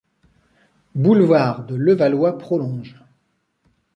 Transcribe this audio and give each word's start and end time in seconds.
Boulevard 0.95 1.63
de 1.67 1.75
Levallois 1.75 2.39
Prolonge. 2.39 2.95